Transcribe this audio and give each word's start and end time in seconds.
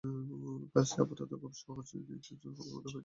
কাজটি 0.73 0.97
আপাতত 1.01 1.31
খুব 1.41 1.53
সহজ 1.55 1.87
কিম্বা 1.91 2.09
নির্ঝঞ্ঝাট 2.09 2.55
হবে 2.59 2.69
বলে 2.69 2.85
মনে 2.85 2.89
হয় 2.89 2.93
না। 2.93 2.99